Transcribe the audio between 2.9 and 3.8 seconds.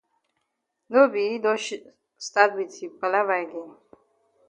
palava again.